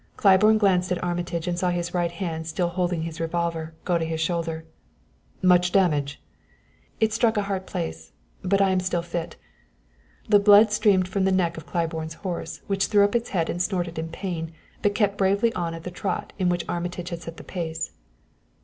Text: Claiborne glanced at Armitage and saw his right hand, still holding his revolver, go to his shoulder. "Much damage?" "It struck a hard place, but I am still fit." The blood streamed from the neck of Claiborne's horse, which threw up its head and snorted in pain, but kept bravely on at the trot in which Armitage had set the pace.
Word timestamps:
Claiborne 0.17 0.57
glanced 0.57 0.91
at 0.91 1.03
Armitage 1.03 1.47
and 1.47 1.59
saw 1.59 1.69
his 1.69 1.93
right 1.93 2.09
hand, 2.11 2.47
still 2.47 2.69
holding 2.69 3.03
his 3.03 3.19
revolver, 3.19 3.75
go 3.85 3.99
to 3.99 4.03
his 4.05 4.19
shoulder. 4.19 4.65
"Much 5.43 5.71
damage?" 5.71 6.19
"It 6.99 7.13
struck 7.13 7.37
a 7.37 7.43
hard 7.43 7.67
place, 7.67 8.11
but 8.43 8.61
I 8.63 8.71
am 8.71 8.79
still 8.79 9.03
fit." 9.03 9.35
The 10.27 10.39
blood 10.39 10.71
streamed 10.71 11.07
from 11.07 11.25
the 11.25 11.31
neck 11.31 11.55
of 11.55 11.67
Claiborne's 11.67 12.15
horse, 12.25 12.63
which 12.65 12.87
threw 12.87 13.03
up 13.03 13.15
its 13.15 13.29
head 13.29 13.47
and 13.47 13.61
snorted 13.61 13.99
in 13.99 14.09
pain, 14.09 14.53
but 14.81 14.95
kept 14.95 15.19
bravely 15.19 15.53
on 15.53 15.75
at 15.75 15.83
the 15.83 15.91
trot 15.91 16.33
in 16.39 16.49
which 16.49 16.65
Armitage 16.67 17.09
had 17.09 17.21
set 17.21 17.37
the 17.37 17.43
pace. 17.43 17.91